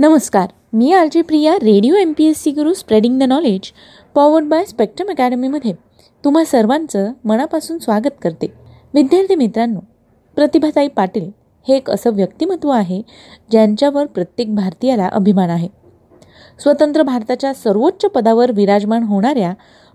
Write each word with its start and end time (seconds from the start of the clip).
नमस्कार 0.00 0.52
मी 0.72 0.92
R 0.92 1.08
J 1.12 1.22
Priya 1.22 1.54
Radio 1.54 1.94
M 1.94 2.12
P 2.12 2.26
S 2.26 2.38
C 2.42 2.50
Guru 2.50 2.72
spreading 2.74 3.18
the 3.20 3.22
knowledge 3.22 3.70
powered 4.14 4.46
by 4.48 4.64
Spectrum 4.64 5.10
अकॅडमीमध्ये 5.10 5.72
तुम्हा 6.24 6.44
सर्वांचं 6.44 7.10
मनापासून 7.24 7.78
स्वागत 7.78 8.16
करते. 8.22 8.46
विद्यार्थी 8.94 9.34
मित्रांनो 9.34 9.80
प्रतिभाताई 10.36 10.88
पाटील 10.88 11.28
हे 11.66 11.76
एक 11.76 11.90
असं 11.90 12.14
व्यक्तिमत्व 12.14 12.70
आहे 12.70 13.02
ज्यांच्यावर 13.50 14.06
प्रत्येक 14.06 14.54
भारतीयाला 14.54 15.08
अभिमान 15.12 15.50
आहे. 15.50 15.68
स्वतंत्र 16.60 17.02
भारताच्या 17.02 17.54
सर्वोच्च 17.54 18.06
पदावर 18.06 18.52
विराजमान 18.52 19.02
होणाऱ्या 19.02 19.52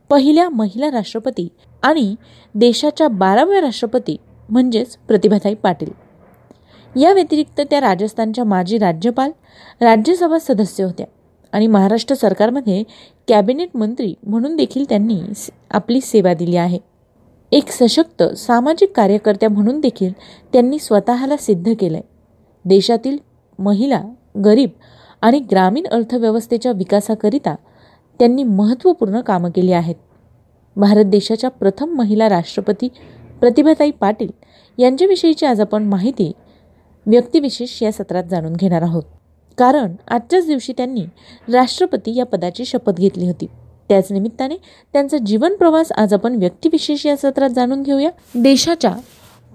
पहिल्या 0.09 0.49
महिला 0.49 0.91
राष्ट्रपती 0.91 1.47
आणि 1.83 2.15
देशाच्या 2.55 3.07
बाराव्या 3.07 3.61
राष्ट्रपती 3.61 4.17
म्हणजेच 4.49 4.97
प्रतिभाताई 4.97 5.53
पाटील. 5.53 6.04
या 6.95 7.11
व्यतिरिक्त 7.13 7.61
त्या 7.69 7.79
राजस्थानच्या 7.81 8.43
माजी 8.43 8.77
राज्यपाल 8.77 9.31
राज्यसभा 9.81 10.37
सदस्य 10.39 10.83
होत्या 10.83 11.05
आणि 11.53 11.67
महाराष्ट्र 11.67 12.15
सरकारमध्ये 12.15 12.83
कॅबिनेट 13.27 13.75
मंत्री 13.77 14.13
म्हणून 14.23 14.55
देखील 14.55 14.83
त्यांनी 14.89 15.19
आपली 15.71 16.01
सेवा 16.01 16.33
दिली 16.33 16.55
आहे. 16.55 16.79
एक 17.51 17.69
सशक्त 17.71 18.23
सामाजिक 18.37 18.91
कार्यकर्त्या 18.95 19.49
म्हणून 19.49 19.79
देखील 19.79 20.11
त्यांनी 20.53 20.79
स्वतःला 20.79 21.37
सिद्ध 21.37 21.73
केलं 21.79 21.97
आहे 21.97 22.03
देशातील 22.65 23.17
महिला 23.59 24.01
गरीब 24.45 24.69
आणि 25.21 25.39
ग्रामीण 25.51 25.85
अर्थव्यवस्थेच्या 25.87 26.71
विकासाकरिता 26.71 27.55
त्यांनी 28.19 28.43
महत्त्वपूर्ण 28.43 29.19
कामं 29.21 29.49
केली 29.49 29.71
आहेत. 29.71 29.95
भारत 30.75 31.05
देशाच्या 31.05 31.49
प्रथम 31.49 31.93
महिला 31.97 32.29
राष्ट्रपती 32.29 32.87
प्रतिभाताई 33.41 33.91
पाटील 33.91 34.31
यांच्याविषयीची 34.77 35.45
आज 35.45 35.61
आपण 35.61 35.83
माहिती 35.83 36.31
व्यक्तिविशेष 37.07 37.83
या 37.83 37.91
सत्रात 37.91 38.23
जाणून 38.23 38.53
घेणार 38.53 38.81
आहोत. 38.81 39.03
कारण 39.57 39.95
आजच्याच 40.07 40.47
दिवशी 40.47 40.73
त्यांनी 40.73 41.05
राष्ट्रपती 41.51 42.15
या 42.15 42.25
पदाची 42.25 42.65
शपथ 42.65 42.93
घेतली 42.93 43.25
होती. 43.25 43.45
त्याच 43.89 44.11
निमित्ताने 44.11 44.55
त्यांचा 44.93 45.17
जीवन 45.17 45.55
प्रवास 45.55 45.91
आज 45.91 46.13
आपण 46.13 46.35
व्यक्तिविशेष 46.35 47.05
या 47.05 47.17
सत्रात 47.17 47.49
जाणून 47.49 47.81
घेऊया. 47.81 48.09
देशाच्या 48.35 48.95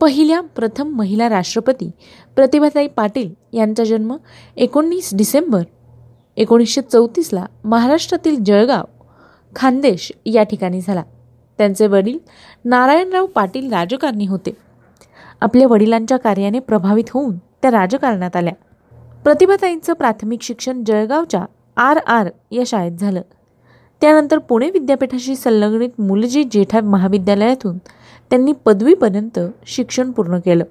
पहिल्या 0.01 0.41
प्रथम 0.41 0.89
महिला 0.89 1.29
राष्ट्रपती 1.29 1.91
प्रतिभाताई 2.37 2.87
पाटील 2.87 3.35
यांचा 3.53 3.85
जन्म 3.85 4.17
एकोणीस 4.57 5.11
डिसेंबर 5.15 5.63
एकोणीसशे 6.37 6.81
चौतीसला 6.81 7.47
महाराष्ट्रातील 7.65 8.45
जळगाव 8.45 8.85
खानदेश 9.57 10.13
या 10.27 10.43
ठिकाणी 10.43 10.81
झाला. 10.81 11.03
त्यांचे 11.59 11.87
वडील 11.87 12.19
नारायणराव 12.65 13.27
पाटील 13.27 13.73
राजकारणी 13.73 14.27
होते. 14.27 14.51
आपल्या 15.41 15.67
वडिलांच्या 15.69 16.19
कार्याने 16.19 16.59
प्रभावित 16.59 17.05
होऊन 17.11 17.39
त्या 17.39 17.71
राजकारणात 17.71 18.37
आल्या. 18.37 18.53
प्रतिभाताईंचं 19.25 19.93
प्राथमिक 19.93 20.43
शिक्षण 20.43 20.85
जळगावच्या 20.85 21.45
आर 21.77 21.97
आर 21.97 22.31
या 22.51 22.63
शाळेत 22.67 22.93
झालं. 22.93 23.21
त्यानंतर 24.01 24.39
पुणे 24.39 24.71
विद्यापीठाशी 24.71 25.37
संलग्नित 25.37 26.01
मुलजी 26.01 26.45
जेठा 26.45 26.81
महाविद्यालयातून 26.81 27.79
त्यांनी 28.31 28.53
पदवीपर्यंत 28.53 29.39
शिक्षण 29.67 30.11
पूर्ण 30.11 30.39
केलं. 30.39 30.65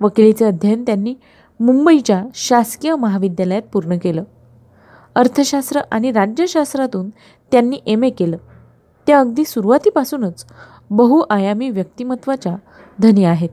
वकिलीचे 0.00 0.44
अध्ययन 0.44 0.82
त्यांनी 0.82 1.14
मुंबईच्या 1.60 2.24
शासकीय 2.34 2.94
महाविद्यालयात 2.94 3.62
पूर्ण 3.62 3.96
केलं. 4.02 4.24
अर्थशास्त्र 5.14 5.80
आणि 5.92 6.12
राज्यशास्त्रातून 6.12 7.10
त्यांनी 7.52 7.80
एम 7.86 8.04
ए 8.04 8.10
केलं. 8.10 8.36
त्या 9.06 9.20
अगदी 9.20 9.44
सुरुवातीपासूनच 9.44 10.46
बहुआयामी 10.90 11.70
व्यक्तिमत्वाच्या 11.70 12.56
धनी 13.02 13.24
आहेत. 13.24 13.48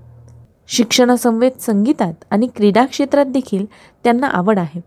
शिक्षणासमवेत 0.68 1.62
संगीतात 1.62 2.14
आणि 2.32 2.48
क्रीडा 2.56 2.86
क्षेत्रात 2.86 3.26
देखील 3.26 3.66
त्यांना 4.04 4.28
आवड 4.28 4.60
आहे. 4.60 4.82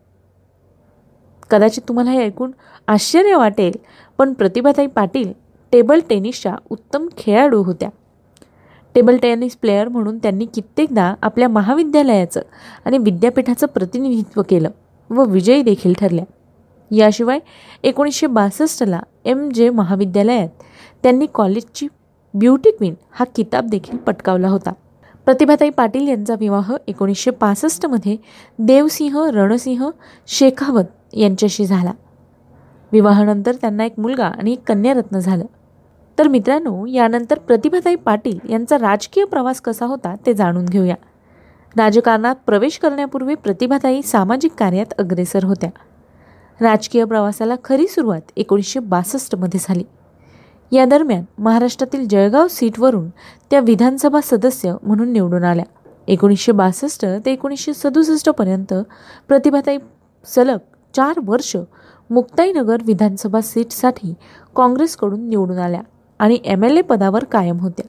कदाचित 1.51 1.83
तुम्हाला 1.89 2.11
हे 2.11 2.25
ऐकून 2.25 2.51
आश्चर्य 2.89 3.35
वाटेल 3.35 3.77
पण 4.19 4.33
प्रतिभाताई 4.33 4.87
पाटील 4.87 5.33
टेबल 5.73 6.01
टेनिसच्या 6.11 6.57
उत्तम 6.71 7.07
खेळाडू 7.19 7.63
होत्या. 7.63 7.89
टेबल 8.95 9.17
टेनिस 9.17 9.57
प्लेयर 9.57 9.89
म्हणून 9.89 10.19
त्यांनी 10.19 10.47
कित्येकदा 10.47 11.15
आपल्या 11.23 11.49
महाविद्यालयाचं 11.49 12.41
आणि 12.85 12.99
विद्यापीठाचं 12.99 13.67
प्रतिनिधित्व 13.67 14.43
केलं 14.49 14.71
व 15.11 15.25
विजयी 15.25 15.63
देखील 15.63 15.93
ठरल्या. 15.93 16.25
याशिवाय 16.91 17.39
एकोणीसशे 17.83 18.27
बासष्टला 18.27 19.01
एम 19.25 19.49
जे 19.49 19.71
महाविद्यालयात 19.71 20.49
त्यांनी 21.03 21.27
कॉलेजची 21.27 21.87
ब्युटी 22.35 22.71
क्वीन 22.71 22.95
हा 23.11 23.25
किताब 23.37 23.67
देखील 23.67 23.97
पटकावला 23.97 24.49
होता. 24.49 24.73
प्रतिभाताई 25.29 25.71
पाटील 25.71 26.09
यांचा 26.09 26.35
विवाह 26.41 26.73
एकोणीसशे 26.89 27.31
पासष्टमध्ये 27.31 28.17
देवसिंह 28.59 29.31
रणसिंह 29.31 29.91
शेखावत 30.27 30.85
यांच्याशी 31.13 31.67
झाला. 31.67 31.93
विवाहानंतर 32.93 33.55
त्यांना 33.55 33.85
एक 33.85 33.99
मुलगा 33.99 34.27
आणि 34.27 34.53
एक 34.53 34.63
कन्यारत्न 34.67 35.19
झालं. 35.19 35.45
तर 36.19 36.29
मित्रांनो 36.29 36.87
यानंतर 36.87 37.39
प्रतिभाताई 37.39 37.95
पाटील 37.95 38.39
यांचा 38.51 38.79
राजकीय 38.79 39.25
प्रवास 39.25 39.61
कसा 39.61 39.87
होता 39.87 40.15
ते 40.27 40.35
जाणून 40.35 40.65
घेऊया. 40.65 40.95
राजकारणात 41.77 42.35
प्रवेश 42.47 42.79
करण्यापूर्वी 42.79 43.35
प्रतिभाताई 43.35 44.03
सामाजिक 44.03 44.53
कार्यात 44.59 44.95
अग्रेसर 44.99 45.45
होत्या. 45.45 45.71
राजकीय 46.61 47.05
प्रवासाला 47.05 47.55
खरी 47.65 47.87
सुरुवात 47.87 48.23
एकोणीसशे 48.37 48.81
बासष्टमध्ये 48.81 49.61
झाली. 49.63 49.85
या 50.73 50.85
दरम्यान 50.85 51.25
महाराष्ट्रातील 51.39 52.07
जळगाव 52.09 52.49
सीटवरून 52.49 53.09
त्या 53.51 53.61
विधानसभा 53.61 54.21
सदस्य 54.25 54.75
म्हणून 54.83 55.13
निवडून 55.13 55.45
आल्या. 55.45 55.65
एकोणीसशे 56.09 56.53
बासष्ट 56.53 57.05
ते 57.25 57.33
एकोणीसशे 57.33 57.73
सदुसष्टपर्यंत 57.75 58.75
प्रतिभाताई 59.29 59.79
सलग 60.25 60.59
चार 60.95 61.21
वर्ष 61.25 61.57
मुक्ताईनगर 62.11 62.83
विधानसभा 62.87 63.41
सीटसाठी 63.41 64.15
काँग्रेसकडून 64.57 65.29
निवडून 65.29 65.59
आल्या 65.59 65.81
आणि 66.19 66.39
एम 66.45 66.65
एल 66.65 66.77
ए 66.77 66.81
पदावर 66.81 67.25
कायम 67.25 67.59
होत्या. 67.61 67.87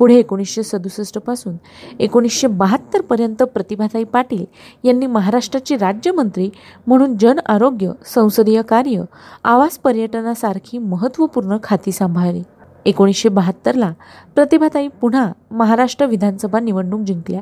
पुढे 0.00 0.14
एकोणीसशे 0.18 0.62
सदुसष्टपासून 0.62 1.56
एकोणीसशे 2.00 2.46
बहात्तरपर्यंत 2.46 3.42
प्रतिभाताई 3.42 4.04
पाटील 4.04 4.44
यांनी 4.84 5.06
महाराष्ट्राची 5.06 5.76
राज्यमंत्री 5.76 6.48
म्हणून 6.86 7.16
जन 7.16 7.38
आरोग्य 7.46 7.90
संसदीय 8.04 8.62
कार्य 8.62 9.02
आवास 9.44 9.76
पर्यटनासारखी 9.78 10.78
महत्त्वपूर्ण 10.78 11.56
खाती 11.62 11.92
सांभाळली. 11.92 12.42
एकोणीसशे 12.86 13.28
बहात्तरला 13.28 13.92
प्रतिभाताई 14.34 14.88
पुन्हा 15.00 15.32
महाराष्ट्र 15.50 16.06
विधानसभा 16.06 16.60
निवडणूक 16.60 17.00
जिंकल्या 17.00 17.40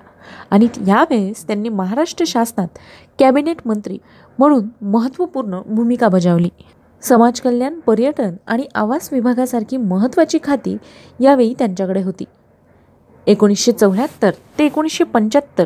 आणि 0.51 0.69
यावेळेस 0.87 1.47
त्यांनी 1.47 1.69
महाराष्ट्र 1.69 2.25
शासनात 2.29 2.79
कॅबिनेट 3.19 3.57
मंत्री 3.67 3.99
म्हणून 4.39 4.67
महत्त्वपूर्ण 4.83 5.61
भूमिका 5.67 6.09
बजावली. 6.09 6.49
समाजकल्याण 7.03 7.79
पर्यटन 7.81 8.35
आणि 8.47 8.67
आवास 8.75 9.09
विभागासारखी 9.13 9.77
महत्त्वाची 9.77 10.39
खाती 10.45 10.77
यावेळी 11.21 11.55
त्यांच्याकडे 11.59 12.03
होती. 12.03 12.25
एकोणीसशे 13.29 13.73
चौऱ्याहत्तर 13.73 14.31
ते 14.59 14.67
एकोणीसशे 14.67 15.05
पंच्याहत्तर. 15.05 15.65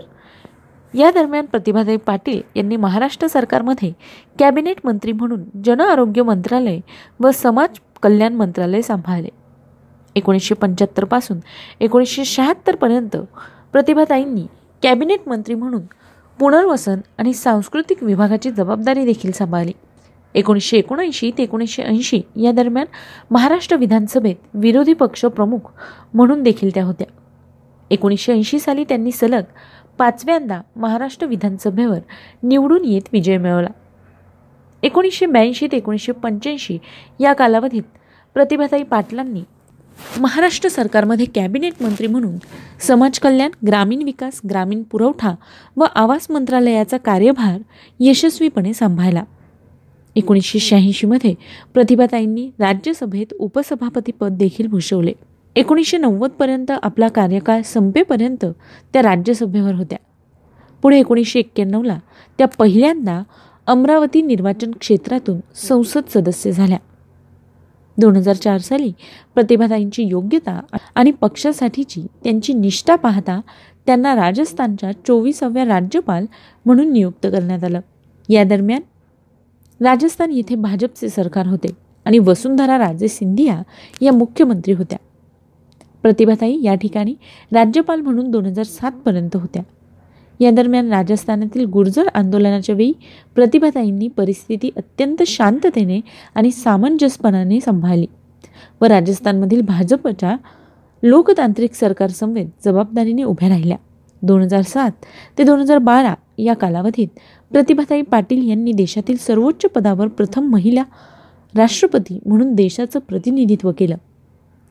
या 0.94 1.10
दरम्यान 1.10 1.44
प्रतिभाताई 1.46 1.96
पाटील 1.96 2.40
यांनी 2.56 2.76
महाराष्ट्र 2.76 3.26
सरकारमध्ये 3.26 3.92
कॅबिनेट 4.38 4.76
मंत्री 4.84 5.12
म्हणून 5.12 5.42
जन 5.64 5.80
आरोग्य 5.80 6.22
मंत्रालय 6.22 6.78
व 7.20 7.30
समाज 7.30 7.78
कल्याण 8.02 8.34
मंत्रालय 8.34 8.82
सांभाळले. 8.82 9.28
एकोणीसशे 10.16 10.54
पंच्याहत्तरपासून 10.54 11.38
एकोणीसशे 11.80 12.24
शहात्तरपर्यंत 12.24 13.16
प्रतिभाताईंनी 13.72 14.46
कॅबिनेट 14.82 15.28
मंत्री 15.28 15.54
म्हणून 15.54 15.82
पुनर्वसन 16.38 17.00
आणि 17.18 17.34
सांस्कृतिक 17.34 18.02
विभागाची 18.02 18.50
जबाबदारी 18.50 19.04
देखील 19.04 19.32
सांभाळली. 19.32 19.72
एकोणीसशे 20.34 20.78
एकोणऐंशी 20.78 21.30
ते 21.38 21.42
एकोणीसशे 21.42 21.82
ऐंशी 21.82 22.20
या 22.36 22.52
दरम्यान 22.52 22.86
महाराष्ट्र 23.30 23.76
विधानसभेत 23.76 24.36
विरोधी 24.54 24.92
पक्ष 24.92 25.24
प्रमुख 25.24 25.72
म्हणून 26.14 26.42
देखील 26.42 26.70
त्या 26.74 26.84
होत्या. 26.84 27.06
एकोणीसशे 27.92 28.32
ऐंशी 28.32 28.58
साली 28.58 28.84
त्यांनी 28.84 29.12
सलग 29.12 29.42
पाचव्यांदा 29.98 30.60
महाराष्ट्र 30.76 31.26
विधानसभेवर 31.26 31.98
निवडून 32.42 32.84
येत 32.84 33.02
विजय 33.12 33.36
मिळवला. 33.36 33.68
एकोणीसशे 34.82 35.26
ब्याऐंशी 35.26 35.66
ते 35.72 35.76
एकोणीसशे 35.76 36.12
पंच्याऐंशी 36.12 36.78
या 37.20 37.32
कालावधीत 37.32 37.82
प्रतिभाताई 38.34 38.82
पाटलांनी 38.82 39.42
महाराष्ट्र 40.20 40.68
सरकारमध्ये 40.68 41.26
कॅबिनेट 41.26 41.82
मंत्री 41.82 42.06
म्हणून 42.06 42.36
समाज 42.80 43.18
कल्याण 43.18 43.50
ग्रामीण 43.66 44.02
विकास 44.02 44.40
ग्रामीण 44.50 44.82
पुरवठा 44.82 45.34
व 45.76 45.84
आवास 45.94 46.26
मंत्रालयाचा 46.30 46.96
कार्यभार 46.96 47.58
यशस्वीपणे 48.00 48.72
सांभाळला. 48.74 49.24
एकोणीसशे 50.16 50.58
शहाऐंशीमध्ये 50.58 51.34
प्रतिभाताईंनी 51.74 52.50
राज्यसभेत 52.58 53.34
उपसभापतीपद 53.38 54.32
देखील 54.32 54.66
भूषवले. 54.66 55.12
एकोणीसशे 55.56 55.98
नव्वदपर्यंत 55.98 56.70
आपला 56.82 57.08
कार्यकाळ 57.08 57.62
संपेपर्यंत 57.62 58.44
त्या 58.92 59.02
राज्यसभेवर 59.02 59.74
होत्या. 59.74 59.98
पुढे 60.82 60.98
एकोणीसशे 60.98 61.38
एक्क्याण्णवला 61.38 61.98
त्या 62.38 62.46
पहिल्यांदा 62.46 63.22
अमरावती 63.66 64.22
निर्वाचन 64.22 64.70
क्षेत्रातून 64.70 65.40
संसद 65.54 66.02
सदस्य 66.14 66.52
झाल्या. 66.52 66.78
दोन 67.98 68.16
हजार 68.16 68.34
चार 68.34 68.58
साली 68.58 68.92
प्रतिभाताईंची 69.34 70.02
योग्यता 70.02 70.60
आणि 70.94 71.10
पक्षासाठीची 71.10 72.06
त्यांची 72.24 72.52
निष्ठा 72.52 72.96
पाहता 72.96 73.40
त्यांना 73.86 74.14
राजस्थानच्या 74.14 74.92
चोवीसाव्या 74.92 75.64
राज्यपाल 75.64 76.26
म्हणून 76.66 76.92
नियुक्त 76.92 77.26
करण्यात 77.26 77.64
आलं. 77.64 77.80
या 78.28 78.44
दरम्यान 78.44 78.80
राजस्थान 79.84 80.30
येथे 80.30 80.54
भाजपचे 80.54 81.08
सरकार 81.08 81.46
होते 81.46 81.76
आणि 82.04 82.18
वसुंधरा 82.18 82.78
राजे 82.78 83.08
सिंधिया 83.08 83.62
या 84.00 84.12
मुख्यमंत्री 84.12 84.72
होत्या. 84.72 84.98
प्रतिभाताई 86.02 86.58
या 86.62 86.74
ठिकाणी 86.74 87.14
राज्यपाल 87.52 88.00
म्हणून 88.00 88.30
दोन 88.30 88.46
हजार 88.46 88.64
सातपर्यंत 88.64 89.36
होत्या. 89.36 89.62
या 90.40 90.50
दरम्यान 90.50 90.92
राजस्थानातील 90.92 91.64
गुर्जर 91.64 92.08
आंदोलनाच्या 92.14 92.74
वेळी 92.74 92.92
प्रतिभाताईंनी 93.34 94.08
परिस्थिती 94.08 94.70
अत्यंत 94.76 95.22
शांततेने 95.26 96.00
आणि 96.34 96.50
सामंजस्यपणाने 96.50 97.60
सांभाळली 97.60 98.06
व 98.80 98.84
राजस्थानमधील 98.84 99.60
भाजपच्या 99.60 100.36
लोकतांत्रिक 101.02 101.74
सरकारसमवेत 101.74 102.46
जबाबदारीने 102.64 103.22
उभ्या 103.22 103.48
राहिल्या. 103.48 103.76
दोन 104.22 104.42
हजार 104.42 104.62
सात 104.62 104.90
ते 105.38 105.44
दोन 105.44 105.60
हजार 105.60 105.78
बारा 105.78 106.14
या 106.38 106.54
कालावधीत 106.54 107.08
प्रतिभाताई 107.50 108.02
पाटील 108.02 108.48
यांनी 108.48 108.72
देशातील 108.72 109.16
सर्वोच्च 109.16 109.66
पदावर 109.70 110.08
प्रथम 110.08 110.50
महिला 110.50 110.82
राष्ट्रपती 111.56 112.18
म्हणून 112.26 112.54
देशाचं 112.54 112.98
प्रतिनिधित्व 112.98 113.72
केलं. 113.78 113.96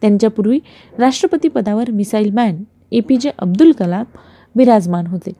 त्यांच्यापूर्वी 0.02 0.60
राष्ट्रपतीपदावर 1.00 1.92
मिसाईल 1.92 2.32
मॅन 2.34 2.64
ए 2.92 3.00
पी 3.00 3.18
जे 3.18 3.32
अब्दुल 3.40 3.72
कलाम 3.72 4.04
विराजमान 4.56 5.08
होते. 5.08 5.32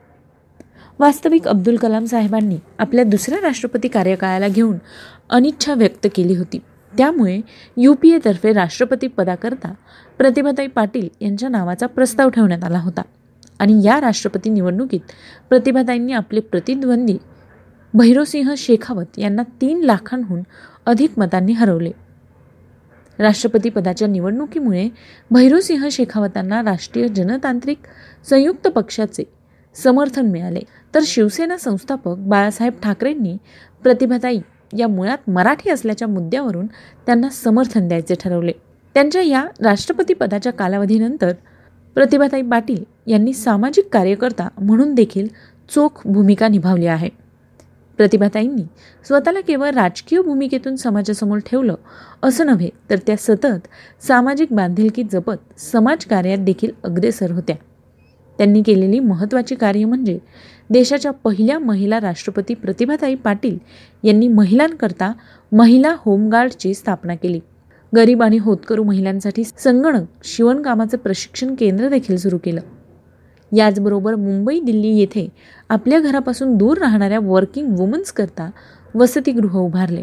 वास्तविक 0.98 1.48
अब्दुल 1.48 1.76
कलाम 1.76 2.04
साहेबांनी 2.04 2.56
आपल्या 2.78 3.04
दुसऱ्या 3.04 3.38
राष्ट्रपती 3.42 3.88
कार्यकाळाला 3.88 4.48
घेऊन 4.48 4.76
अनिच्छा 5.30 5.74
व्यक्त 5.74 6.06
केली 6.14 6.36
होती. 6.36 6.58
त्यामुळे 6.92 7.40
यू 7.76 7.94
पी 7.94 8.10
एतर्फे 8.10 8.52
राष्ट्रपती 8.52 9.06
पदाकरता 9.06 9.72
प्रतिभाताई 10.18 10.66
पाटील 10.66 11.08
यांच्या 11.20 11.48
नावाचा 11.48 11.86
प्रस्ताव 11.86 12.28
ठेवण्यात 12.28 12.64
आला 12.64 12.78
होता. 12.78 13.02
आणि 13.58 13.80
या 13.84 14.00
राष्ट्रपती 14.00 14.50
निवडणुकीत 14.50 15.00
प्रतिभाताईंनी 15.48 16.12
आपले 16.12 16.40
प्रतिद्वंदी 16.40 17.16
भैरोसिंह 17.94 18.54
शेखावत 18.56 19.18
यांना 19.18 19.42
तीन 19.60 19.80
लाखांहून 19.80 20.40
अधिक 20.86 21.18
मतांनी 21.18 21.52
हरवले. 21.52 21.90
राष्ट्रपती 23.22 23.68
पदाच्या 23.68 24.08
निवडणुकीमुळे 24.08 24.88
भैरूसिंह 25.30 25.88
शेखावतांना 25.90 26.62
राष्ट्रीय 26.62 27.08
जनतांत्रिक 27.08 27.78
संयुक्त 28.30 28.68
पक्षाचे 28.68 29.24
समर्थन 29.74 30.26
मिळाले. 30.26 30.60
तर 30.94 31.00
शिवसेना 31.02 31.56
संस्थापक 31.56 32.16
बाळासाहेब 32.18 32.72
ठाकरेंनी 32.82 33.36
प्रतिभाताई 33.82 34.38
या 34.78 34.88
मुळात 34.88 35.30
मराठी 35.30 35.70
असल्याच्या 35.70 36.08
मुद्द्यावरून 36.08 36.66
त्यांना 37.06 37.28
समर्थन 37.28 37.88
द्यायचे 37.88 38.14
ठरवले. 38.14 38.52
त्यांच्या 38.94 39.22
या 39.22 39.44
राष्ट्रपती 39.60 40.14
पदाच्या 40.14 40.52
कालावधीनंतर 40.52 41.32
प्रतिभाताई 41.94 42.42
पाटील 42.42 42.84
यांनी 43.06 43.32
सामाजिक 43.32 43.88
कार्यकर्ता 43.92 44.48
म्हणून 44.58 44.94
देखील 44.94 45.28
चोख 45.74 46.06
भूमिका 46.06 46.48
निभावली 46.48 46.86
आहे. 46.86 47.08
प्रतिभाताईंनी 48.02 48.62
स्वतःला 49.06 49.40
केवळ 49.40 49.70
राजकीय 49.70 50.20
भूमिकेतून 50.20 50.76
समाजासमोर 50.76 51.38
ठेवलं 51.38 51.74
असं 52.22 52.46
नव्हे 52.46 52.68
तर 52.90 52.96
त्या 52.98 53.16
सतत 53.16 53.68
सामाजिक 54.00 54.48
बांधिलकी 54.50 55.02
जपत 55.02 55.60
समाजकार्यात 55.60 56.38
देखील 56.38 56.70
अग्रेसर 56.84 57.30
होत्या. 57.30 57.56
त्यांनी 58.38 58.62
केलेली 58.62 58.98
महत्त्वाची 59.00 59.54
कार्य 59.54 59.84
म्हणजे 59.84 60.18
देशाच्या 60.70 61.12
पहिल्या 61.12 61.58
महिला 61.58 62.00
राष्ट्रपती 62.00 62.54
प्रतिभाताई 62.54 63.14
पाटील 63.14 63.58
यांनी 64.02 64.28
महिलांकरता 64.28 65.12
महिला 65.52 65.94
होमगार्डची 65.98 66.74
स्थापना 66.74 67.14
केली. 67.14 67.40
गरीब 67.96 68.22
आणि 68.22 68.38
होतकरू 68.38 68.84
महिलांसाठी 68.84 69.44
संगणक 69.44 70.24
शिवणकामाचं 70.24 70.98
प्रशिक्षण 70.98 71.54
केंद्र 71.54 71.88
देखील 71.88 72.16
सुरू 72.16 72.38
केलं. 72.38 72.60
याचबरोबर 73.52 74.14
मुंबई 74.14 74.60
दिल्ली 74.60 74.88
येथे 74.88 75.28
आपल्या 75.68 76.00
घरापासून 76.00 76.56
दूर 76.56 76.78
राहणाऱ्या 76.78 77.18
वर्किंग 77.22 77.78
वुमन्सकरता 77.78 78.50
वसतिगृह 78.94 79.58
उभारले. 79.58 80.02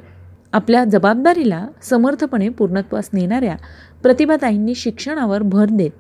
आपल्या 0.54 0.84
जबाबदारीला 0.86 1.68
समर्थपणे 1.82 2.50
पूर्णत्वास 2.50 3.10
नेणाऱ्या 3.14 3.56
प्रतिभाताईंनी 4.04 4.76
शिक्षणावर 4.76 5.42
भर 5.42 5.66
देत 5.72 5.92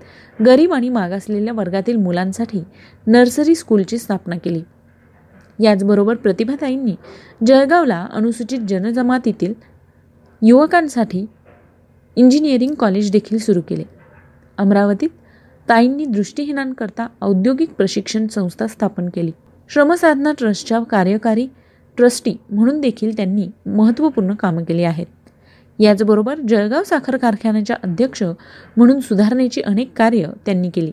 गरीब 0.43 0.73
आणि 0.73 0.89
मागासलेल्या 0.89 1.53
वर्गातील 1.53 1.95
मुलांसाठी 1.95 2.63
नर्सरी 3.07 3.55
स्कूलची 3.55 3.97
स्थापना 3.97 4.37
केली. 4.37 4.61
याचबरोबर 5.63 6.15
प्रतिभाताईंनी 6.15 6.95
जळगावला 7.45 8.07
अनुसूचित 8.13 8.59
जनजमातीतील 8.59 9.53
युवकांसाठी 10.41 11.25
इंजिनिअरिंग 12.15 12.73
कॉलेज 12.73 13.11
देखील 13.11 13.37
सुरू 13.37 13.61
केले. 13.61 13.83
अमरावतीत 14.57 15.09
ताईंनी 15.69 16.05
दृष्टीहीनांकरता 16.05 17.07
औद्योगिक 17.21 17.73
प्रशिक्षण 17.73 18.27
संस्था 18.27 18.67
स्थापन 18.67 19.09
केली. 19.09 19.31
श्रमसाधना 19.69 20.31
ट्रस्टच्या 20.37 20.79
कार्यकारी 20.79 21.47
ट्रस्टी 21.97 22.33
म्हणून 22.51 22.81
देखील 22.81 23.15
त्यांनी 23.15 23.47
महत्त्वपूर्ण 23.65 24.33
कामं 24.33 24.63
केली 24.63 24.83
आहेत. 24.83 25.05
याचबरोबर 25.79 26.39
जळगाव 26.39 26.83
साखर 26.83 27.17
कारखान्याच्या 27.17 27.75
अध्यक्ष 27.83 28.23
म्हणून 28.77 28.99
सुधारणेची 28.99 29.61
अनेक 29.61 29.91
कार्य 29.97 30.25
त्यांनी 30.45 30.69
केली. 30.69 30.91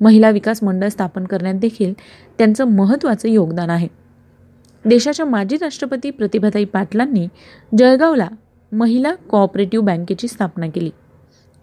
महिला 0.00 0.30
विकास 0.30 0.62
मंडळ 0.62 0.88
स्थापन 0.88 1.24
करण्यात 1.24 1.54
देखील 1.54 1.92
त्यांचं 2.38 2.64
महत्त्वाचं 2.64 3.28
योगदान 3.28 3.70
आहे. 3.70 3.88
देशाच्या 4.84 5.26
माजी 5.26 5.56
राष्ट्रपती 5.56 6.10
प्रतिभाताई 6.10 6.64
पाटलांनी 6.64 7.28
जळगावला 7.78 8.28
महिला 8.72 9.14
कोऑपरेटिव्ह 9.14 9.86
बँकेची 9.86 10.28
स्थापना 10.28 10.68
केली. 10.68 10.90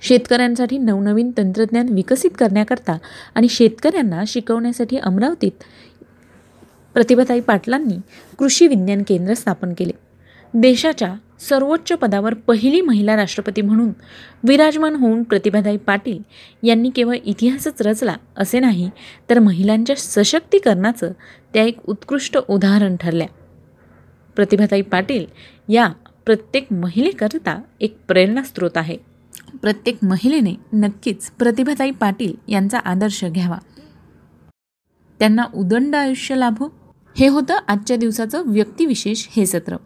शेतकऱ्यांसाठी 0.01 0.77
नवनवीन 0.77 1.31
तंत्रज्ञान 1.37 1.89
विकसित 1.89 2.31
करण्याकरता 2.39 2.97
आणि 3.35 3.47
शेतकऱ्यांना 3.49 4.23
शिकवण्यासाठी 4.27 4.97
अमरावतीत 4.97 5.63
प्रतिभाताई 6.93 7.39
पाटलांनी 7.39 7.97
कृषी 8.39 8.67
विज्ञान 8.67 9.03
केंद्र 9.07 9.33
स्थापन 9.33 9.73
केले. 9.77 9.91
देशाच्या 10.53 11.13
सर्वोच्च 11.39 11.93
पदावर 11.93 12.33
पहिली 12.33 12.81
महिला 12.81 13.15
राष्ट्रपती 13.15 13.61
म्हणून 13.61 13.89
विराजमान 14.43 14.95
होऊन 14.95 15.23
प्रतिभाताई 15.23 15.77
पाटील 15.77 16.19
यांनी 16.63 16.89
केवळ 16.89 17.15
इतिहासच 17.25 17.81
रचला 17.81 18.15
असे 18.37 18.59
नाही 18.59 18.89
तर 19.29 19.39
महिलांच्या 19.39 19.95
सशक्तीकरणाचं 19.95 21.11
त्या 21.53 21.63
एक 21.63 21.77
उत्कृष्ट 21.87 22.37
उदाहरण 22.37 22.95
ठरल्या. 22.95 23.27
प्रतिभाताई 24.35 24.81
पाटील 24.81 25.25
या 25.69 25.87
प्रत्येक 26.25 26.67
महिलेकरता 26.71 27.61
एक 27.81 27.97
प्रेरणास्रोत 28.07 28.71
आहे. 28.75 28.97
प्रत्येक 29.61 29.97
महिलेने 30.03 30.53
नक्कीच 30.73 31.31
प्रतिभाताई 31.31 31.91
पाटील 31.91 32.33
यांचा 32.47 32.77
आदर्श 32.77 33.25
घ्यावा. 33.25 33.57
त्यांना 35.19 35.43
उदंड 35.55 35.95
आयुष्य 35.95 36.35
लाभो. 36.35 36.67
हे 37.15 37.27
होतं 37.27 37.57
आजच्या 37.67 37.97
दिवसाचं 37.97 38.43
व्यक्तिविशेष 38.45 39.27
हे 39.31 39.45
सत्र. 39.45 39.77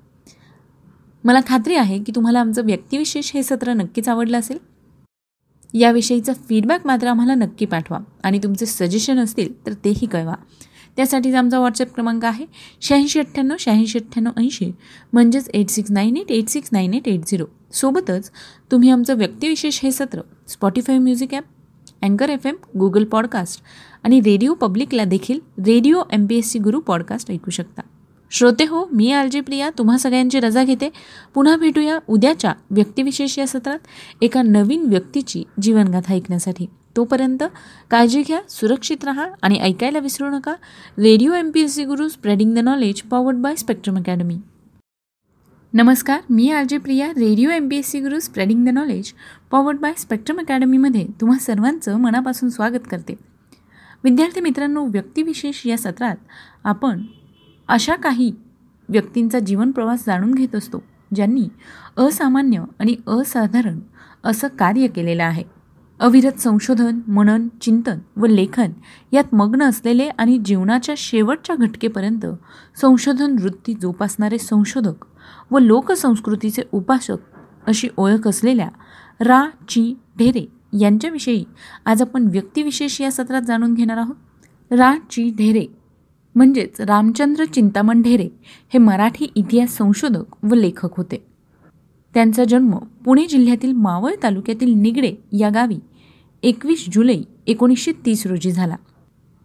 मला 1.24 1.40
खात्री 1.48 1.76
आहे 1.76 2.04
की 2.04 2.12
तुम्हाला 2.16 2.40
आमचं 2.40 2.66
व्यक्तिविशेष 2.66 3.32
हे 3.34 3.44
सत्र 3.44 3.74
नक्कीच 3.74 4.10
आवडलं 4.10 4.40
असेल. 4.40 4.58
याविषयीचा 5.74 6.34
फीडबॅक 6.34 6.88
मात्र 6.88 7.08
आम्हाला 7.08 7.36
नक्की 7.36 7.66
पाठवा 7.66 8.00
आणि 8.24 8.40
तुमचे 8.40 8.66
सजेशन 8.66 9.20
असतील 9.20 9.66
तर 9.66 9.74
तेही 9.74 10.08
कळवा. 10.08 10.34
त्यासाठीच 10.98 11.36
आमचा 11.36 11.60
व्हॉट्सअप 11.60 11.94
क्रमांक 11.96 12.26
आहे 12.26 12.46
शहाऐंशी 12.82 13.20
अठ्ठ्याण्णव 13.20 13.56
शहाऐंशी 13.60 14.00
अठ्ठ्याण्णव 14.00 14.42
ऐंशी 14.42 14.72
म्हणजेच 15.14 15.50
eight 15.54 15.70
six 15.70 15.92
nine 15.92 16.18
eight 16.18 16.32
eight 16.32 16.50
six 16.50 16.70
nine 16.72 16.94
eight 16.94 17.08
eight 17.08 17.26
zero 17.28 17.46
सोबतच 17.74 18.32
तुम्ही 18.72 18.90
आमचं 18.90 19.18
व्यक्तिविशेष 19.18 19.80
हे 19.84 19.92
सत्र 19.92 20.22
स्पॉटीफाय 20.48 20.98
म्युझिक 20.98 21.34
ॲप 21.34 21.44
अँकर 22.02 22.30
एफ 22.30 22.46
एम 22.48 22.56
गुगल 22.80 23.04
पॉडकास्ट 23.06 23.64
आणि 24.04 24.20
रेडिओ 24.20 24.54
पब्लिकला 24.54 25.04
देखील 25.04 25.40
Radio 25.66 26.02
M 26.12 26.26
P 26.26 26.38
S 26.38 26.52
C 26.52 26.60
Guru 26.60 26.80
podcast 26.80 27.32
ऐकू 27.32 27.52
शकता. 27.52 27.82
श्रोते 28.32 28.66
हो 28.66 28.86
मी 28.92 29.12
आलजी 29.12 29.40
प्रिया 29.42 29.70
तुम्हा 29.78 29.98
सगळ्यांची 29.98 30.40
रजा 30.40 30.64
घेते. 30.64 30.90
पुन्हा 31.36 31.56
भेटूया 31.58 31.98
उद्याच्या 32.08 32.54
व्यक्तिविशेष 32.72 33.38
या 33.40 33.48
सत्रात 33.48 34.24
एका 34.24 34.42
नवीन 34.42 34.86
व्यक्तीची 34.90 35.44
जीवनगाथा 35.62 36.14
ऐकण्यासाठी. 36.14 36.66
तोपर्यंत 36.98 37.44
काळजी 37.92 38.22
घ्या 38.22 38.40
सुरक्षित 38.50 39.04
राहा 39.04 39.28
आणि 39.42 39.60
ऐकायला 39.60 40.00
विसरू 40.00 40.30
नका. 40.30 40.54
Radio 40.98 41.34
M 41.34 41.50
P 41.52 41.62
S 41.62 41.76
C 41.76 41.86
Guru 41.86 42.08
spreading 42.08 42.56
the 42.56 42.60
knowledge 42.60 43.02
powered 43.02 43.38
by 43.38 43.56
Spectrum 43.56 43.98
Academy 43.98 44.38
नमस्कार 45.74 46.20
मी 46.30 46.50
RJ 46.52 46.78
Priya 46.78 47.08
Radio 47.10 47.50
M 47.50 47.68
P 47.70 47.78
S 47.78 47.90
C 47.92 48.00
Guru 48.00 48.20
spreading 48.20 48.66
the 48.66 48.70
knowledge 48.70 49.12
powered 49.52 49.80
by 49.80 49.94
Spectrum 49.98 50.40
अकॅडमीमध्ये 50.40 51.06
तुम्हा 51.22 51.38
सर्वांचं 51.38 52.00
मनापासून 52.00 52.50
स्वागत 52.50 52.88
करते. 52.92 53.14
विद्यार्थी 54.04 54.42
मित्रांनो 54.42 54.86
व्यक्तिविशेष 54.86 55.66
या 55.68 55.78
सत्रात 55.78 56.16
आपण 56.64 57.02
अशा 57.68 57.96
काही 57.96 58.32
व्यक्तींचा 58.90 59.40
जीवनप्रवास 59.40 60.06
जाणून 60.06 60.34
घेत 60.34 60.56
असतो 60.56 60.84
ज्यांनी 61.16 61.48
असामान्य 61.98 62.64
आणि 62.80 62.96
असाधारण 63.08 63.80
असं 64.24 64.48
कार्य 64.48 64.88
केलेलं 64.88 65.24
आहे. 65.24 65.44
अविरत 66.02 66.40
संशोधन 66.40 67.00
मनन 67.08 67.48
चिंतन 67.62 68.00
व 68.18 68.26
लेखन 68.26 68.72
यात 69.12 69.34
मग्न 69.36 69.62
असलेले 69.62 70.08
आणि 70.08 70.38
जीवनाच्या 70.46 70.96
शेवटच्या 70.98 71.56
घटकेपर्यंत 71.56 72.26
संशोधन 72.82 73.36
वृत्ती 73.42 73.74
जोपासणारे 73.74 74.38
संशोधक 74.38 75.06
व 75.52 75.60
लोकसंस्कृतीचे 75.60 76.62
उपासक 76.72 77.18
अशी 77.68 77.88
ओळख 77.98 78.28
असलेल्या 78.28 78.70
रा. 79.20 79.50
ची. 79.70 79.94
ढेरे 80.20 80.46
यांच्याविषयी 80.80 81.44
आज 81.86 82.02
आपण 82.02 82.28
व्यक्तिविशेष 82.32 83.02
या 83.02 83.12
सत्रात 83.12 83.42
जाणून 83.42 83.74
घेणार 83.74 83.98
आहोत. 83.98 84.16
रा. 84.72 84.96
ची. 85.10 85.30
ढेरे 85.38 85.66
म्हणजेच 86.36 86.82
रामचंद्र 86.82 87.46
चिंतामण 87.46 88.02
ढेरे 88.02 88.30
हे 88.74 88.78
मराठी 88.78 89.28
इतिहास 89.36 89.78
संशोधक 89.78 90.46
व 90.46 90.54
लेखक 90.54 90.98
होते. 90.98 91.24
त्यांचा 92.14 92.44
जन्म 92.44 92.78
पुणे 92.78 93.26
जिल्ह्यातील 93.26 93.74
मावळ 93.74 94.12
तालुक्यातील 94.24 94.74
निगडे 94.74 95.16
या 95.32 95.50
गावी 95.50 95.80
एकवीस 96.44 96.86
जुलै 96.92 97.22
एकोणीसशे 97.48 97.92
तीस 98.06 98.26
रोजी 98.28 98.52
झाला. 98.52 98.76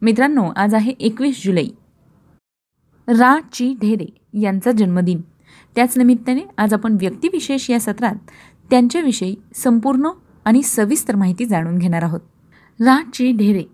मित्रांनो 0.03 0.53
आज 0.57 0.75
आहे 0.75 0.93
एकवीस 0.93 1.45
जुलै. 1.45 1.67
रा. 3.09 3.41
ची 3.53 3.75
ढेरे 3.83 4.07
यांचा 4.41 4.73
जन्मदिन. 4.73 5.21
त्याच 5.75 5.99
निमित्ताने 5.99 6.41
आज 6.59 6.75
आपण 6.75 6.97
व्यक्तिविशेष 7.01 7.71
या 7.71 7.81
सत्रात 7.81 8.15
त्यांच्याविषयी 8.71 9.35
संपूर्ण 9.55 10.09
आणि 10.45 10.63
सविस्तर 10.63 11.17
माहिती 11.17 11.45
जाणून 11.45 11.79
घेणार 11.79 12.03
आहोत. 12.03 12.21
रा. 12.81 13.03
ची 13.13 13.33
ढेरे. 13.33 13.65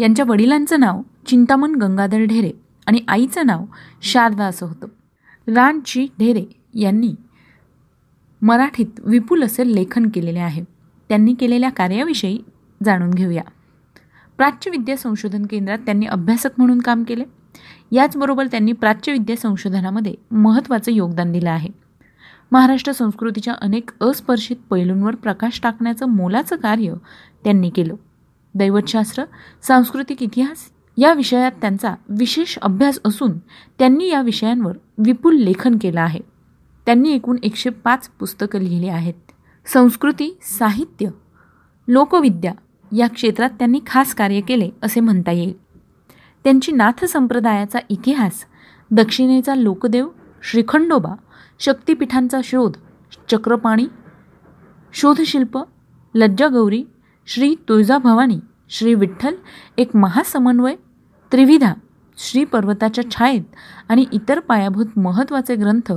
यांच्या 0.00 0.24
वडिलांचं 0.28 0.80
नाव 0.80 1.02
चिंतामण 1.26 1.74
गंगाधर 1.74 2.24
ढेरे 2.24 2.52
आणि 2.86 3.00
आईचं 3.08 3.46
नाव 3.46 3.64
शारदा 4.02 4.44
असं 4.44 4.66
होतं. 4.66 4.86
रानची 5.54 6.06
ढेरे 6.18 6.44
यांनी 6.74 7.14
मराठीत 8.42 9.00
विपुल 9.04 9.42
असे 9.42 9.74
लेखन 9.74 10.08
केलेले 10.08 10.38
आहे. 10.38 10.79
त्यांनी 11.10 11.34
केलेल्या 11.34 11.70
कार्याविषयी 11.70 12.38
जाणून 12.84 13.10
घेऊया. 13.10 13.42
प्राच्यविद्या 14.36 14.96
संशोधन 14.96 15.46
केंद्रात 15.46 15.78
त्यांनी 15.78 16.06
अभ्यासक 16.06 16.50
म्हणून 16.58 16.80
काम 16.80 17.04
केले. 17.04 17.24
याचबरोबर 17.92 18.46
त्यांनी 18.46 18.72
प्राच्यविद्या 18.72 19.36
संशोधनामध्ये 19.36 20.14
महत्त्वाचं 20.30 20.92
योगदान 20.92 21.32
दिलं 21.32 21.50
आहे. 21.50 21.68
महाराष्ट्र 22.52 22.92
संस्कृतीच्या 22.92 23.54
अनेक 23.60 23.90
अस्पर्शित 24.00 24.56
पैलूंवर 24.70 25.14
प्रकाश 25.14 25.60
टाकण्याचं 25.62 26.06
मोलाचं 26.06 26.56
कार्य 26.56 26.94
त्यांनी 27.44 27.70
केलं. 27.70 27.94
दैवतशास्त्र 28.54 29.24
सांस्कृतिक 29.62 30.22
इतिहास 30.22 30.58
या 30.98 31.12
विषयात 31.12 31.52
त्यांचा 31.52 31.94
विशेष 32.08 32.58
अभ्यास 32.62 32.98
असून 33.04 33.38
त्यांनी 33.78 34.08
या 34.08 34.22
विषयांवर 34.22 34.76
विपुल 34.98 35.36
लेखन 35.36 35.78
केलं 35.80 36.00
आहे. 36.00 36.20
त्यांनी 36.86 37.12
एकूण 37.12 37.36
एकशे 37.42 37.70
पाच 37.70 38.08
पुस्तकं 38.08 38.58
लिहिली 38.58 38.88
आहेत. 38.88 39.29
संस्कृती 39.66 40.30
साहित्य 40.42 41.08
लोकविद्या 41.88 42.52
या 42.92 43.06
क्षेत्रात 43.08 43.50
त्यांनी 43.50 43.80
खास 43.86 44.14
कार्य 44.14 44.40
केले 44.40 44.70
असे 44.82 45.00
म्हणता 45.00 45.32
येईल. 45.32 45.52
त्यांची 46.44 46.72
नाथ 46.72 47.04
संप्रदायाचा 47.04 47.78
इतिहास 47.88 48.44
दक्षिणेचा 48.90 49.54
लोकदेव 49.54 50.08
श्रीखंडोबा 50.42 51.14
शक्तिपीठांचा 51.58 52.40
शोध 52.44 52.76
चक्रपाणी 53.30 53.86
शोधशिल्प 54.92 55.58
लज्जागौरी 56.14 56.82
श्री 57.26 57.54
तुळजाभवानी 57.68 58.38
श्री 58.68 58.94
विठ्ठल 58.94 59.34
एक 59.78 59.96
महासमन्वय 59.96 60.74
त्रिविधा 61.32 61.72
श्री 62.18 62.44
पर्वताच्या 62.44 63.10
छायेत 63.10 63.42
आणि 63.88 64.04
इतर 64.12 64.40
पायाभूत 64.40 64.98
महत्त्वाचे 64.98 65.54
ग्रंथ 65.54 65.92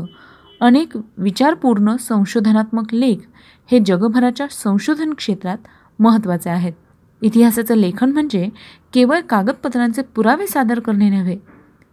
अनेक 0.62 0.96
विचारपूर्ण 1.18 1.96
संशोधनात्मक 1.96 2.94
लेख 2.94 3.18
हे 3.72 3.80
जगभराच्या 3.86 4.48
संशोधन 4.52 5.14
क्षेत्रात 5.14 5.58
महत्त्वाचे 6.00 6.50
आहेत. 6.50 6.74
इतिहासाचं 7.22 7.76
लेखन 7.76 8.12
म्हणजे 8.12 8.50
केवळ 8.94 9.20
कागदपत्रांचे 9.20 10.02
पुरावे 10.02 10.48
सादर 10.48 10.80
करणे 10.80 11.10
नव्हे 11.10 11.38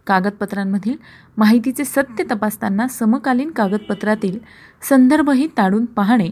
कागदपत्रांमधील 0.07 0.95
माहितीचे 1.37 1.85
सत्य 1.85 2.23
तपासताना 2.31 2.87
समकालीन 2.87 3.51
कागदपत्रातील 3.51 4.37
संदर्भही 4.89 5.47
ताडून 5.47 5.85
पाहणे 5.85 6.29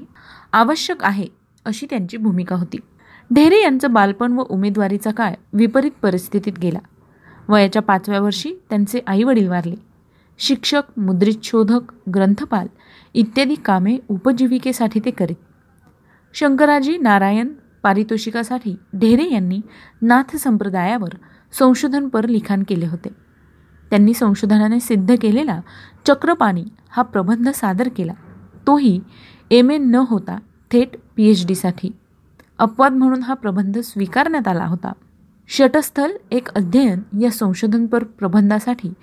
आवश्यक 0.54 1.04
आहे 1.04 1.28
अशी 1.66 1.86
त्यांची 1.90 2.18
भूमिका 2.18 2.56
होती. 2.56 2.78
ढेरे 3.34 3.62
यांचं 3.62 3.94
बालपण 3.94 4.34
व 4.34 4.44
उमेदवारीचा 4.50 5.12
काळ 5.12 5.34
विपरीत 5.54 5.92
परिस्थितीत 6.02 6.60
गेला. 6.60 6.80
वयाच्या 7.50 7.82
पाचव्या 7.82 8.22
वर्षी 8.22 8.54
त्यांचे 8.70 9.00
आईवडील 9.08 9.48
वारले. 9.48 9.76
शिक्षक 10.40 10.82
मुद्रित 10.98 11.44
शोधक 11.44 11.92
ग्रंथपाल 12.10 12.68
इत्यादी 13.14 13.56
कामे 13.56 13.98
उपजीविकेसाठी 14.10 15.00
ते 15.00 15.12
करीत. 15.12 15.36
शंकराजी 16.34 16.98
नारायण 16.98 17.48
पारितोषिकासाठी 17.84 18.76
ढेरे 18.96 19.26
यांनी 19.32 19.60
नाथ 20.02 20.36
संप्रदायावर 20.36 21.18
संशोधनपर 21.54 22.28
लिखाण 22.28 22.64
केले 22.68 22.86
होते. 22.86 23.10
त्यांनी 23.90 24.14
संशोधनाने 24.14 24.80
सिद्ध 24.80 25.16
केलेला 25.22 25.60
चक्रपाणी 26.08 26.66
हा 26.90 27.04
प्रबंध 27.04 27.50
सादर 27.50 27.90
केला. 27.98 28.14
तोही 28.68 29.00
एम 29.52 29.72
ए 29.72 29.78
न 29.78 29.96
होता 29.96 30.38
थेट 30.72 30.96
पी 31.16 31.28
एच 31.28 31.46
डीसाठी 31.48 31.92
अपवाद 32.60 32.92
म्हणून 32.92 33.24
हा 33.24 33.34
प्रबंध 33.34 33.78
स्वीकारण्यात 33.78 34.48
आला 34.48 34.66
होता. 34.66 34.92
षटस्थल 35.50 36.12
एक 36.32 36.50
अध्ययन 36.50 37.22
या 37.22 37.32
संशोधनपर 37.32 38.04
प्रबंधासाठी 38.04 38.94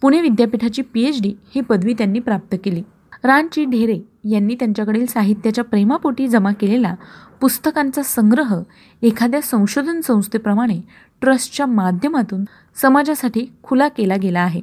पुणे 0.00 0.20
विद्यापीठाची 0.20 0.82
पी 0.82 1.02
एच 1.02 1.22
डी 1.22 1.34
ही 1.54 1.60
पदवी 1.60 1.94
त्यांनी 1.94 2.18
प्राप्त 2.18 2.56
केली. 2.64 2.82
रानची 3.24 3.64
ढेरे 3.64 3.98
यांनी 4.24 4.54
त्यांच्याकडील 4.54 5.06
साहित्याच्या 5.06 5.64
प्रेमापोटी 5.64 6.28
जमा 6.28 6.52
केलेला 6.52 6.94
पुस्तकांचा 7.40 8.02
संग्रह 8.02 8.62
एखाद्या 9.02 9.40
संशोधन 9.42 10.00
संस्थेप्रमाणे 10.00 10.80
ट्रस्टच्या 11.20 11.66
माध्यमातून 11.66 12.44
समाजासाठी 12.82 13.46
खुला 13.62 13.88
केला 13.88 14.16
गेला 14.16 14.40
आहे. 14.40 14.60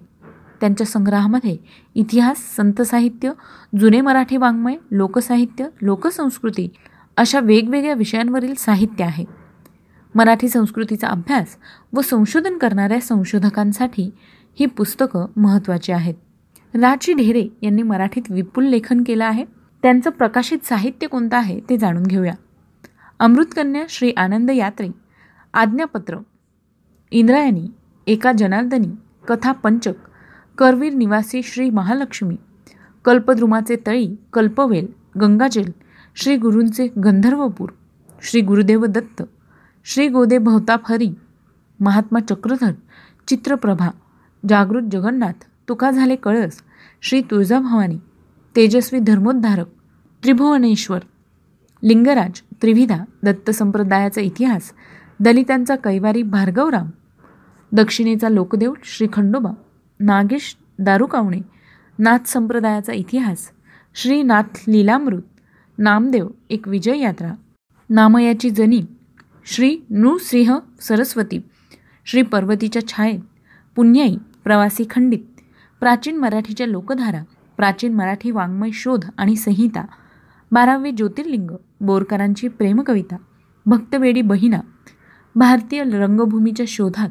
त्यांच्या 0.62 0.88
संग्रहामध्ये 0.88 1.58
इतिहास 1.96 2.38
संत 2.56 2.82
साहित्य 2.82 3.32
जुने 3.80 4.02
मराठी 4.02 4.38
वाङ्मय 4.38 4.76
लोकसाहित्य 4.92 5.68
लोकसंस्कृती 5.82 6.70
अशा 7.18 7.40
वेगवेगळ्या 7.40 7.94
विषयांवरील 7.94 8.54
साहित्य 8.58 9.04
आहे. 9.04 9.26
मराठी 10.16 10.50
संस्कृतीचा 10.50 11.08
अभ्यास 11.08 11.48
व 11.94 12.02
संशोधन 12.02 12.58
करणाऱ्या 12.58 13.00
संशोधकांसाठी 13.00 14.10
ही 14.60 14.66
पुस्तकं 14.66 15.26
महत्त्वाची 15.38 15.92
आहेत. 15.92 16.14
राजी 16.74 17.14
ढेरे 17.14 17.48
यांनी 17.64 17.84
मराठीत 17.84 18.32
विपुल 18.32 18.66
लेखन 18.66 19.04
केलं 19.04 19.26
आहे. 19.26 19.46
त्यांचं 19.84 20.10
प्रकाशित 20.10 20.66
साहित्य 20.66 21.08
कोणतं 21.08 21.38
आहे 21.38 21.60
ते 21.70 21.78
जाणून 21.78 22.04
घेऊया. 22.04 22.34
अमृतकन्या 23.20 23.84
श्री 23.90 24.12
आनंद 24.18 24.52
यात्रे 24.52 24.88
आज्ञापत्र 25.54 26.18
इंद्रायणी 27.12 27.68
एका 28.08 28.32
जनार्दनी 28.32 28.90
कथा 29.30 29.52
पंचक 29.52 29.94
करवीर 30.58 30.94
निवासी 30.94 31.42
श्री 31.44 31.70
महालक्ष्मी 31.70 32.36
कल्पद्रुमाचे 33.06 33.76
तळी 33.88 34.16
कल्पवेल 34.34 34.88
गंगाजेल 35.22 35.72
श्री 36.16 36.36
गुरूंचे 36.38 36.88
गंधर्वपूर 37.04 37.70
श्री 38.24 38.42
गुरुदेव 38.42 38.86
दत्त 38.86 39.24
श्री 39.86 40.08
गोदे 40.08 40.38
भवताप 40.38 40.92
हरी 40.92 41.10
महात्मा 41.80 42.20
चक्रधर 42.20 42.72
चित्रप्रभा 43.28 43.90
जागृत 44.44 44.90
जगन्नाथ 44.92 45.46
तुका 45.70 45.92
झाले 45.92 46.16
कळस 46.16 46.62
श्री 47.02 47.22
तुळजाभवानी 47.22 47.98
तेजस्वी 48.56 49.00
धर्मोद्धारक 49.00 49.68
त्रिभुवनेश्वर 50.24 51.00
लिंगराज 51.84 52.42
त्रिविधा 52.62 52.98
दत्त 53.24 53.50
संप्रदायाचा 53.52 54.22
इतिहास 54.22 54.72
दलितांचा 55.20 55.76
कैवारी 55.76 56.22
भार्गवराम 56.24 56.90
दक्षिणेचा 57.72 58.30
लोकदेव 58.30 58.74
श्री 58.84 59.08
खंडोबा 59.14 59.52
नागेश 60.00 60.56
दारुकावणे 60.80 61.40
नाथ 62.00 62.28
संप्रदायाचा 62.28 62.94
इतिहास 62.94 63.50
श्री 63.96 64.22
नाथ 64.24 64.60
लीलामृत 64.68 65.24
नामदेव 65.78 66.28
एक 66.50 66.68
विजय 66.68 67.00
यात्रा 67.00 67.34
नामयाची 67.90 68.50
जनी 68.50 68.82
श्री 69.46 69.78
नृसिंह 69.90 70.58
सरस्वती 70.82 71.40
श्री 72.06 72.22
पर्वतीच्या 72.22 72.88
छायेत 72.88 73.20
पुण्याई 73.78 74.16
प्रवासी 74.44 74.84
खंडित 74.90 75.42
प्राचीन 75.82 76.18
मराठीच्या 76.18 76.66
लोकधारा 76.68 77.22
प्राचीन 77.60 77.94
मराठी 77.94 78.32
वाङ्मय 78.32 78.70
शोध 78.74 79.06
आणि 79.18 79.36
संहिता 79.36 79.84
बारावे 80.52 80.92
ज्योतिर्लिंग 80.92 81.50
बोरकरांची 81.82 82.48
प्रेमकविता 82.48 83.18
भक्तवेडी 83.66 84.22
बहिणा 84.22 84.60
भारतीय 85.36 85.84
रंगभूमीच्या 85.84 86.66
शोधात 86.68 87.10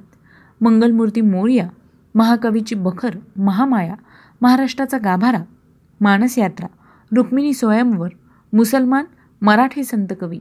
मंगलमूर्ती 0.61 1.21
मोरिया 1.21 1.69
महाकवीची 2.15 2.75
बखर 2.75 3.17
महामाया 3.37 3.95
महाराष्ट्राचा 4.41 4.99
गाभारा 4.99 5.43
मानसयात्रा 6.01 6.67
रुक्मिणी 7.11 7.53
स्वयंवर 7.55 8.09
मुसलमान 8.53 9.05
मराठी 9.43 9.85
संतकवी 9.85 10.39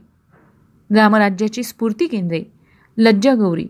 ग्रामराज्याची 0.90 1.62
स्फूर्ती 1.62 2.06
केंद्रे 2.06 2.42
लज्जागौरी 2.98 3.66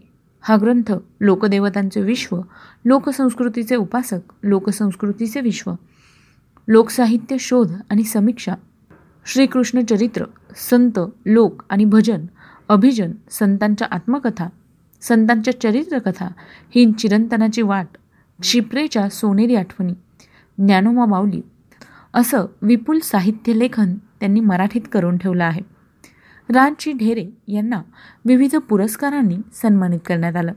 हा 0.49 0.57
ग्रंथ 0.57 0.93
लोकदेवतांचे 1.21 2.01
विश्व 2.01 2.41
लोकसंस्कृतीचे 2.85 3.77
उपासक 3.77 4.33
लोकसंस्कृतीचे 4.43 5.41
विश्व. 5.41 5.73
लोकसाहित्य 6.69 7.37
शोध 7.41 7.73
आणि 7.91 8.05
समीक्षा 8.05 8.55
श्रीकृष्ण 9.27 9.81
चरित्र 9.81 10.25
संत 10.57 11.01
लोक 11.27 11.63
आणि 11.71 11.85
भजन 11.85 12.27
अभिजन 12.69 13.13
संतांच्या 13.31 13.89
आत्मकथा 13.91 14.49
संतांच्या 15.03 15.61
चरित्रकथा 15.61 16.29
ही 16.75 16.93
चिरंतनाची 16.93 17.63
वाट 17.63 17.87
क्षिप्रेच्या 18.41 19.09
सोनेरी 19.09 19.57
आठवणी 19.57 19.93
ज्ञानोमा 20.59 21.07
माऊली 21.07 21.41
असं 22.15 22.47
विपुल 22.63 22.99
साहित्य 22.99 23.55
लेखन 23.55 23.95
त्यांनी 24.21 24.41
मराठीत 24.41 24.83
करून 24.93 25.17
ठेवलं 25.17 25.45
आहे. 25.45 25.76
राजजी 26.55 26.93
ढेरे 26.93 27.27
यांना 27.49 27.83
विविध 28.25 28.57
पुरस्कारांनी 28.57 29.37
सन्मानित 29.53 29.99
करण्यात 30.07 30.37
आलं. 30.37 30.53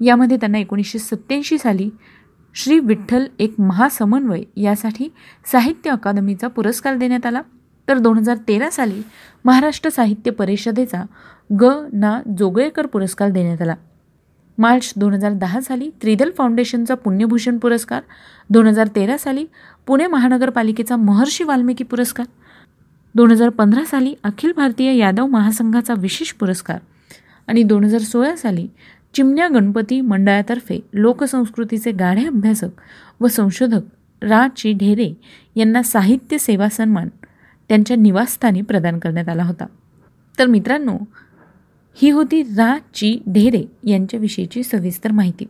यामध्ये 0.00 0.36
त्यांना 0.36 0.58
एकोणीसशे 0.58 0.98
सत्त्याऐंशी 0.98 1.58
साली 1.58 1.90
श्री 2.54 2.78
विठ्ठल 2.78 3.26
एक 3.38 3.54
महासमन्वय 3.58 4.42
यासाठी 4.56 5.12
साहित्य 5.52 5.90
अकादमीचा 5.90 6.48
पुरस्कार 6.48 6.96
देण्यात 6.96 7.26
आला. 7.26 7.42
तर 7.88 7.98
दोन 7.98 8.18
हजार 8.18 8.36
तेरा 8.48 8.70
साली 8.70 9.02
महाराष्ट्र 9.44 9.90
साहित्य 9.90 10.30
परिषदेचा 10.30 11.02
ग 11.60 11.88
ना 11.92 12.20
जोगळेकर 12.38 12.86
पुरस्कार 12.86 13.30
देण्यात 13.30 13.62
आला. 13.62 13.74
मार्च 14.58 14.92
दोन 14.96 15.14
हजार 15.14 15.32
दहा 15.32 15.60
साली 15.60 15.90
त्रिदल 16.02 16.30
फाउंडेशनचा 16.38 16.94
पुण्यभूषण 16.94 17.58
पुरस्कार. 17.58 18.02
दोन 18.50 18.66
हजार 18.66 18.86
तेरा 18.86 19.18
साली 19.18 19.46
पुणे 19.86 20.06
महानगरपालिकेचा 20.06 20.96
महर्षी 20.96 21.44
वाल्मिकी 21.44 21.84
पुरस्कार. 21.84 22.26
दोन 23.14 23.30
हजार 23.30 23.48
पंधरा 23.48 23.84
साली 23.84 24.14
अखिल 24.24 24.52
भारतीय 24.52 24.96
यादव 24.96 25.26
महासंघाचा 25.26 25.94
विशेष 25.98 26.32
पुरस्कार 26.32 26.78
आणि 27.46 27.62
दोन 27.62 27.84
हजार 27.84 28.00
सोळा 28.00 28.36
साली 28.36 28.66
चिमण्या 29.14 29.48
गणपती 29.48 30.00
मंडळातर्फे 30.00 30.78
लोकसंस्कृतीचे 30.92 31.92
गाढे 31.92 32.24
अभ्यासक 32.26 32.80
व 33.20 33.26
संशोधक 33.26 34.24
रा 34.24 34.46
ची 34.56 34.72
ढेरे 34.72 35.12
यांना 35.56 35.82
साहित्य 35.82 36.38
सेवा 36.38 36.68
सन्मान 36.68 37.08
त्यांच्या 37.68 37.96
निवासस्थानी 37.96 38.60
प्रदान 38.60 38.98
करण्यात 38.98 39.28
आला 39.28 39.44
होता. 39.44 39.66
तर 40.38 40.46
मित्रांनो 40.46 40.96
ही 41.96 42.10
होती 42.10 42.42
रा 42.42 42.76
ची 42.94 43.22
ढेरे 43.28 43.64
यांच्याविषयीची 43.84 44.62
सविस्तर 44.62 45.12
माहिती. 45.12 45.44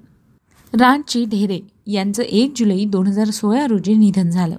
रा 0.72 0.96
ची 1.08 1.24
ढेरे 1.24 1.60
यांचं 1.86 2.22
एक 2.22 2.52
जुलै 2.56 2.84
दोन 2.84 3.06
हजार 3.06 3.26
सोळा 3.26 3.66
रोजी 3.66 3.94
निधन 3.94 4.30
झालं. 4.30 4.56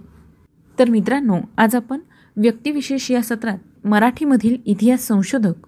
तर 0.80 0.90
मित्रांनो 0.90 1.38
आज 1.58 1.76
आपण 1.76 2.00
व्यक्तिविशेष 2.38 3.12
या 3.12 3.22
सत्रात 3.22 3.88
मराठीमधील 3.88 4.58
इतिहास 4.66 5.08
संशोधक 5.08 5.68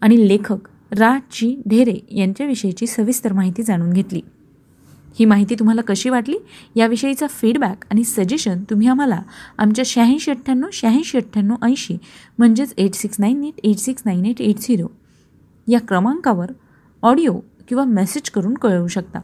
आणि 0.00 0.28
लेखक 0.28 0.68
रा. 0.92 1.18
ची. 1.32 1.62
ढेरे 1.68 1.98
यांच्याविषयीची 2.10 2.86
सविस्तर 2.86 3.32
माहिती 3.32 3.62
जाणून 3.62 3.92
घेतली. 3.92 4.20
ही 5.18 5.24
माहिती 5.24 5.54
तुम्हाला 5.54 5.82
कशी 5.82 6.08
वाटली? 6.08 6.36
याविषयीचा 6.76 7.26
फीडबॅक 7.26 7.84
आणि 7.90 8.04
सजेशन 8.04 8.62
तुम्ही 8.70 8.88
आम्हाला 8.88 9.22
आमच्या 9.58 9.84
शहाऐंशी 9.86 10.30
अठ्ठ्याण्णव 10.30 10.68
शहाऐंशी 10.72 11.18
अठ्ठ्याण्णव 11.18 11.54
ऐंशी 11.62 11.96
म्हणजेच 12.38 12.74
eight 12.78 12.94
six 12.94 13.16
nine 13.18 13.44
eight 13.44 13.60
eight 13.64 13.76
six 13.76 14.02
nine 14.06 14.26
eight 14.26 14.40
eight 14.40 14.58
zero 14.58 14.86
या 15.68 15.80
क्रमांकावर 15.80 16.50
ऑडिओ 17.02 17.38
किंवा 17.68 17.84
मेसेज 17.84 18.30
करून 18.30 18.54
कळवू 18.54 18.86
शकता. 18.86 19.18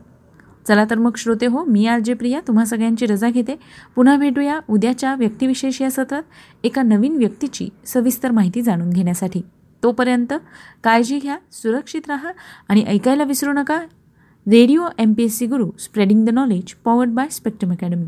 चला 0.69 0.85
तर 0.91 0.99
मग 0.99 1.17
श्रोते 1.17 1.47
हो 1.47 1.65
मी 1.65 1.87
आर 1.87 1.99
जे 1.99 2.15
प्रिया 2.15 2.41
तुम्हा 2.49 2.65
सगळ्यांची 2.65 3.07
रजा 3.07 3.31
घेते. 3.31 3.57
पुन्हा 3.97 4.17
भेटूया 4.17 4.61
उद्याच्या 4.69 5.15
व्यक्तिविशेष 5.15 5.83
या 5.83 5.91
सतत 5.91 6.65
एका 6.65 6.83
नवीन 6.83 7.17
व्यक्तीची 7.17 7.69
सविस्तर 7.87 8.31
माहिती 8.31 8.63
जाणून 8.63 8.91
घेण्यासाठी. 8.91 9.41
तोपर्यंत 9.83 10.33
काळजी 10.85 11.19
घ्या 11.19 11.39
सुरक्षित 11.53 12.09
राहा 12.09 12.33
आणि 12.69 12.85
ऐकायला 12.85 13.25
विसरू 13.25 13.53
नका. 13.53 13.79
Radio 14.47 14.87
M 14.99 15.13
P 15.13 15.25
S 15.25 15.39
C 15.39 15.47
Guru 15.47 15.71
spreading 15.79 16.25
the 16.25 16.31
knowledge 16.31 16.75
powered 16.75 17.11
by 17.11 17.29
Spectrum 17.29 17.73
Academy. 17.73 18.07